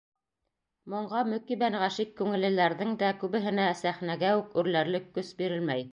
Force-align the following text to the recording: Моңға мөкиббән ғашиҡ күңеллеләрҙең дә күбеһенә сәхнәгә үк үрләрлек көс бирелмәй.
Моңға 0.93 1.19
мөкиббән 1.33 1.77
ғашиҡ 1.83 2.15
күңеллеләрҙең 2.21 2.97
дә 3.03 3.13
күбеһенә 3.25 3.69
сәхнәгә 3.85 4.33
үк 4.41 4.61
үрләрлек 4.63 5.11
көс 5.21 5.35
бирелмәй. 5.45 5.89